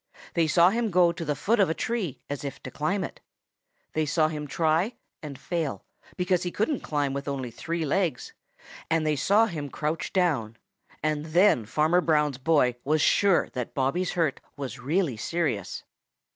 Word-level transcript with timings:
They 0.33 0.47
saw 0.47 0.71
him 0.71 0.89
go 0.89 1.11
to 1.11 1.23
the 1.23 1.35
foot 1.35 1.59
of 1.59 1.69
a 1.69 1.75
tree 1.75 2.23
as 2.27 2.43
if 2.43 2.63
to 2.63 2.71
climb 2.71 3.03
it. 3.03 3.19
They 3.93 4.07
saw 4.07 4.29
him 4.29 4.47
try 4.47 4.95
and 5.21 5.37
fail, 5.37 5.85
because 6.17 6.41
he 6.41 6.49
couldn't 6.49 6.79
climb 6.79 7.13
with 7.13 7.27
only 7.27 7.51
three 7.51 7.85
legs, 7.85 8.33
and 8.89 9.05
they 9.05 9.15
saw 9.15 9.45
him 9.45 9.69
crouch 9.69 10.11
down 10.11 10.57
then 11.03 11.21
that 11.21 11.67
Farmer 11.69 12.01
Brown's 12.01 12.39
boy 12.39 12.77
was 12.83 12.99
sure 13.03 13.49
that 13.49 13.75
Bobby's 13.75 14.13
hurt 14.13 14.39
was 14.57 14.79
really 14.79 15.17
serious. 15.17 15.83